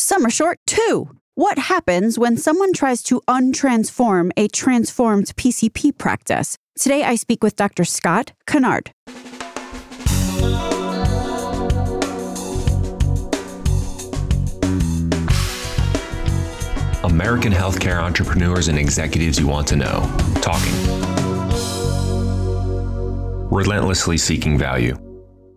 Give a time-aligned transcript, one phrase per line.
[0.00, 1.10] Some are short too.
[1.34, 6.56] What happens when someone tries to untransform a transformed PCP practice?
[6.78, 7.84] Today I speak with Dr.
[7.84, 8.92] Scott Conard.
[17.04, 20.10] American healthcare entrepreneurs and executives you want to know.
[20.40, 20.72] Talking.
[23.50, 24.96] Relentlessly seeking value.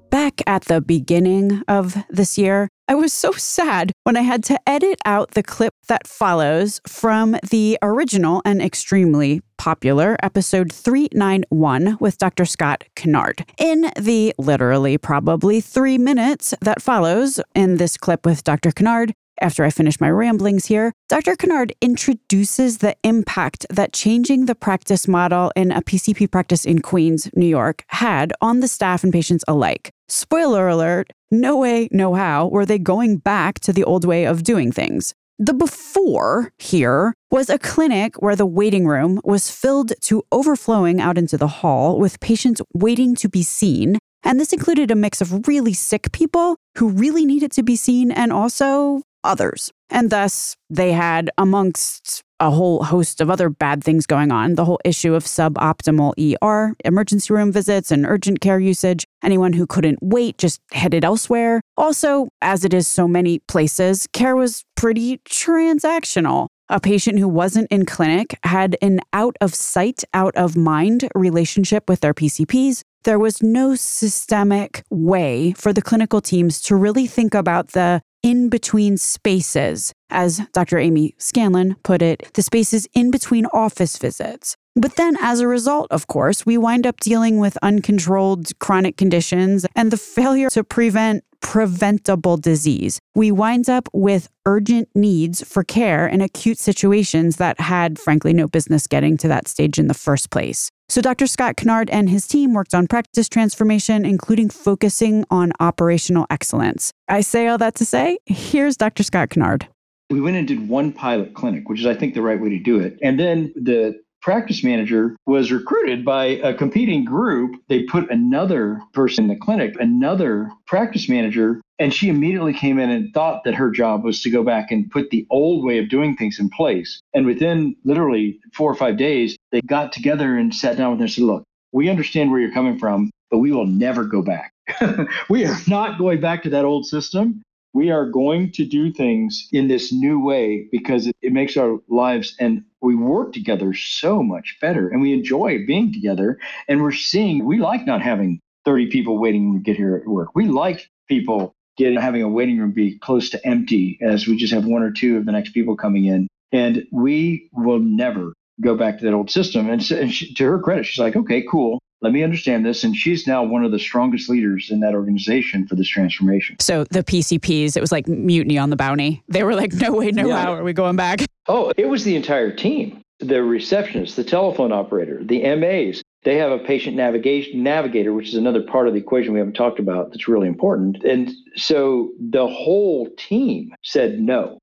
[0.09, 4.59] Back at the beginning of this year, I was so sad when I had to
[4.67, 12.17] edit out the clip that follows from the original and extremely popular episode 391 with
[12.17, 12.43] Dr.
[12.43, 13.49] Scott Conard.
[13.57, 18.71] In the literally probably three minutes that follows in this clip with Dr.
[18.71, 19.13] Conard,
[19.43, 21.35] after I finish my ramblings here, Dr.
[21.35, 27.29] Conard introduces the impact that changing the practice model in a PCP practice in Queens,
[27.35, 29.91] New York, had on the staff and patients alike.
[30.07, 34.43] Spoiler alert, no way, no how were they going back to the old way of
[34.43, 35.13] doing things.
[35.37, 41.17] The before here was a clinic where the waiting room was filled to overflowing out
[41.17, 43.97] into the hall with patients waiting to be seen.
[44.23, 48.09] And this included a mix of really sick people who really needed to be seen
[48.09, 49.71] and also others.
[49.89, 54.65] And thus, they had, amongst a whole host of other bad things going on, the
[54.65, 59.05] whole issue of suboptimal ER, emergency room visits, and urgent care usage.
[59.23, 61.61] Anyone who couldn't wait just headed elsewhere.
[61.77, 66.47] Also, as it is so many places, care was pretty transactional.
[66.69, 71.87] A patient who wasn't in clinic had an out of sight, out of mind relationship
[71.87, 72.81] with their PCPs.
[73.03, 78.49] There was no systemic way for the clinical teams to really think about the in
[78.49, 80.79] between spaces, as Dr.
[80.79, 84.55] Amy Scanlan put it, the spaces in between office visits.
[84.75, 89.67] But then, as a result, of course, we wind up dealing with uncontrolled chronic conditions
[89.75, 92.99] and the failure to prevent preventable disease.
[93.13, 98.47] We wind up with urgent needs for care in acute situations that had, frankly, no
[98.47, 100.71] business getting to that stage in the first place.
[100.93, 101.25] So, Dr.
[101.25, 106.93] Scott Conard and his team worked on practice transformation, including focusing on operational excellence.
[107.07, 109.01] I say all that to say, here's Dr.
[109.01, 109.65] Scott Conard.
[110.11, 112.59] We went and did one pilot clinic, which is, I think, the right way to
[112.59, 112.99] do it.
[113.01, 117.55] And then the practice manager was recruited by a competing group.
[117.67, 122.89] They put another person in the clinic, another practice manager, and she immediately came in
[122.89, 125.89] and thought that her job was to go back and put the old way of
[125.89, 127.01] doing things in place.
[127.13, 131.05] And within literally four or five days, they got together and sat down with her
[131.05, 134.53] and said, Look, we understand where you're coming from, but we will never go back.
[135.29, 137.41] we are not going back to that old system
[137.73, 141.79] we are going to do things in this new way because it, it, makes our
[141.89, 146.91] lives and we work together so much better and we enjoy being together and we're
[146.91, 150.35] seeing we like not having 30 people waiting to get here at work.
[150.35, 154.53] We like people getting having a waiting room be close to empty as we just
[154.53, 156.27] have one or two of the next people coming in.
[156.51, 159.69] And we will never go back to that old system.
[159.69, 162.83] And, so, and she, to her credit she's like okay cool let me understand this.
[162.83, 166.57] And she's now one of the strongest leaders in that organization for this transformation.
[166.59, 169.23] So the PCPs, it was like mutiny on the bounty.
[169.29, 170.41] They were like, no way, no yeah.
[170.43, 171.21] how are we going back?
[171.47, 173.01] Oh, it was the entire team.
[173.19, 176.03] The receptionist, the telephone operator, the MAs.
[176.23, 179.55] They have a patient navigation navigator, which is another part of the equation we haven't
[179.55, 181.03] talked about that's really important.
[181.03, 184.59] And so the whole team said no.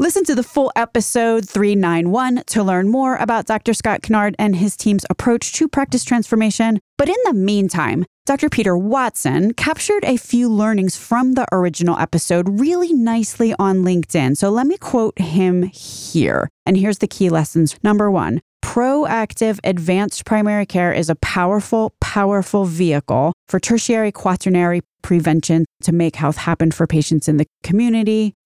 [0.00, 3.74] Listen to the full episode 391 to learn more about Dr.
[3.74, 6.78] Scott Conard and his team's approach to practice transformation.
[6.96, 8.48] But in the meantime, Dr.
[8.48, 14.36] Peter Watson captured a few learnings from the original episode really nicely on LinkedIn.
[14.36, 16.48] So let me quote him here.
[16.64, 17.76] And here's the key lessons.
[17.82, 25.64] Number one, proactive advanced primary care is a powerful, powerful vehicle for tertiary quaternary prevention
[25.82, 28.36] to make health happen for patients in the community.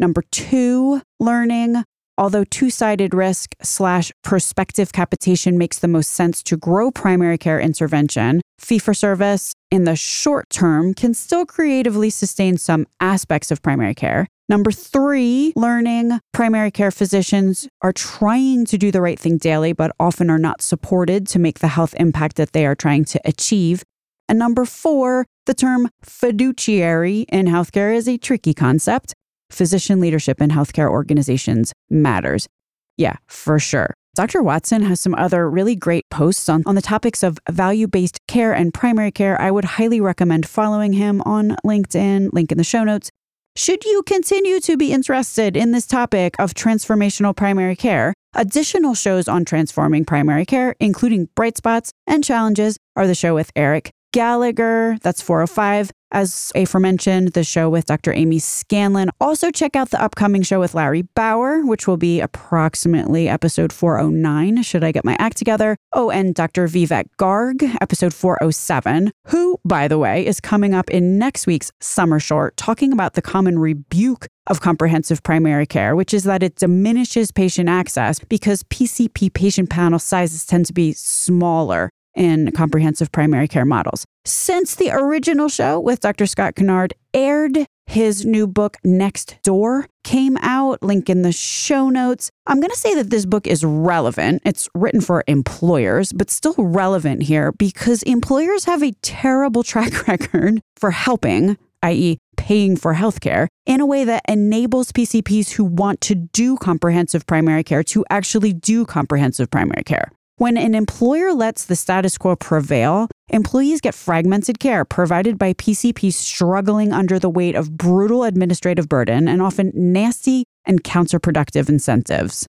[0.00, 1.84] Number two, learning.
[2.16, 7.60] Although two sided risk slash prospective capitation makes the most sense to grow primary care
[7.60, 13.62] intervention, fee for service in the short term can still creatively sustain some aspects of
[13.62, 14.26] primary care.
[14.48, 16.18] Number three, learning.
[16.32, 20.62] Primary care physicians are trying to do the right thing daily, but often are not
[20.62, 23.84] supported to make the health impact that they are trying to achieve.
[24.28, 29.14] And number four, the term fiduciary in healthcare is a tricky concept
[29.50, 32.48] physician leadership in healthcare organizations matters.
[32.96, 33.94] Yeah, for sure.
[34.14, 34.42] Dr.
[34.42, 38.52] Watson has some other really great posts on, on the topics of value based care
[38.52, 39.40] and primary care.
[39.40, 43.10] I would highly recommend following him on LinkedIn, link in the show notes.
[43.56, 49.28] Should you continue to be interested in this topic of transformational primary care, additional shows
[49.28, 54.98] on transforming primary care, including bright spots and challenges, are the show with Eric Gallagher.
[55.02, 55.90] That's 405.
[56.12, 58.12] As aforementioned, the show with Dr.
[58.12, 59.10] Amy Scanlan.
[59.20, 64.64] Also, check out the upcoming show with Larry Bauer, which will be approximately episode 409,
[64.64, 65.76] should I get my act together.
[65.92, 66.66] Oh, and Dr.
[66.66, 72.18] Vivek Garg, episode 407, who, by the way, is coming up in next week's Summer
[72.18, 77.30] Short, talking about the common rebuke of comprehensive primary care, which is that it diminishes
[77.30, 83.64] patient access because PCP patient panel sizes tend to be smaller in comprehensive primary care
[83.64, 84.04] models.
[84.24, 86.26] Since the original show with Dr.
[86.26, 90.82] Scott Conard aired, his new book, Next Door, came out.
[90.82, 92.30] Link in the show notes.
[92.46, 94.42] I'm going to say that this book is relevant.
[94.44, 100.60] It's written for employers, but still relevant here because employers have a terrible track record
[100.76, 106.14] for helping, i.e., paying for healthcare in a way that enables PCPs who want to
[106.14, 110.10] do comprehensive primary care to actually do comprehensive primary care.
[110.40, 116.14] When an employer lets the status quo prevail, employees get fragmented care provided by PCPs
[116.14, 122.46] struggling under the weight of brutal administrative burden and often nasty and counterproductive incentives.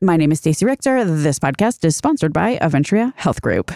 [0.00, 1.04] My name is Stacey Richter.
[1.04, 3.72] This podcast is sponsored by Aventria Health Group.